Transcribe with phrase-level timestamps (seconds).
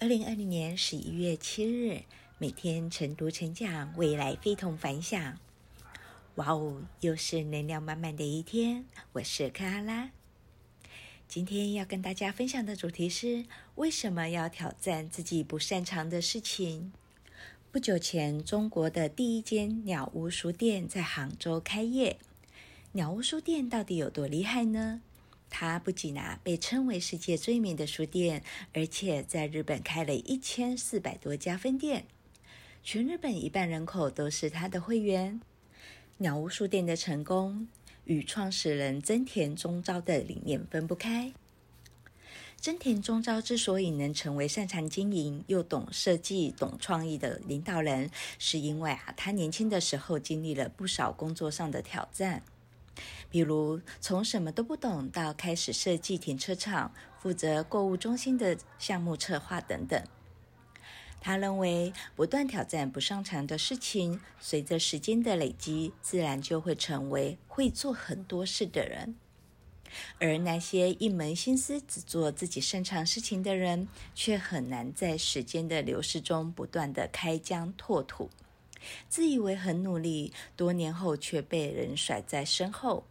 [0.00, 2.04] 二零二零年十一月七日，
[2.38, 5.38] 每天晨读晨讲，未来非同凡响。
[6.36, 8.86] 哇哦，又是能量满满的一天！
[9.12, 10.10] 我是克拉拉，
[11.28, 13.44] 今天要跟大家分享的主题是：
[13.74, 16.92] 为什么要挑战自己不擅长的事情？
[17.70, 22.16] 不久前，中国的第一间鸟屋书店在杭州开业。
[22.92, 25.02] 鸟屋书店到底有多厉害呢？
[25.50, 28.42] 它不仅啊被称为世界最美的书店，
[28.72, 32.06] 而且在日本开了一千四百多家分店，
[32.82, 35.40] 全日本一半人口都是它的会员。
[36.18, 37.68] 鸟屋书店的成功
[38.04, 41.32] 与创始人增田宗昭的理念分不开。
[42.56, 52.42] 增田宗昭之所以能成为擅长经营又懂设计、懂创意的领导人，是因为啊他年轻的时候经历了不少工作上的挑战。
[53.30, 60.02] 比如，从什么都不懂到开始设计停车场、负责购物中心的项目策划等等。
[61.20, 69.14] 他认为，不断挑战不擅长的事情，随着时间的累积，自然就会成为会做很多事的人。
[70.18, 78.30] 而那些一门心思只做自己擅长事情的人，却很难在时间的流逝中不断地开疆拓土。
[79.08, 83.04] 自以为很努力，多年后却被人甩在身后。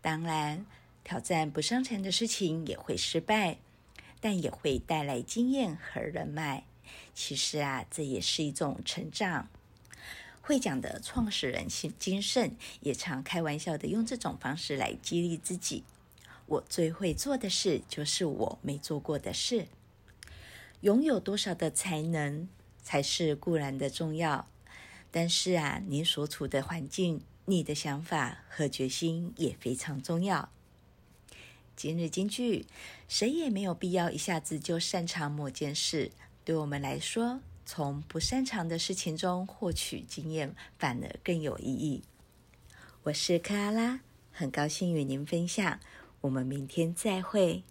[0.00, 0.66] 当然，
[1.02, 3.58] 挑战不擅长的事情也会失败，
[4.20, 6.64] 但也会带来经验和人脉。
[7.14, 9.48] 其实啊，这也是一种成长。
[10.40, 11.66] 会讲的创始人
[11.98, 15.84] 金盛也常开玩笑的用这种方式来激励自己
[16.44, 19.68] ：“我最会做的事，就是我没做过的事。
[20.82, 22.46] 拥有多少的才能
[22.82, 24.46] 才是固然的重要。”
[25.16, 30.48] 但是啊，你所处的环境、你的想法和决心也非常重要。
[31.76, 32.66] 今日金句：
[33.06, 36.10] 谁也没有必要一下子就擅长某件事。
[36.44, 42.02] 对我们来说，从不擅长的事情中获取经验，反而更有意义。
[43.04, 44.00] 我是克拉拉，
[44.32, 45.78] 很高兴与您分享。
[46.22, 47.62] 我们明天再会。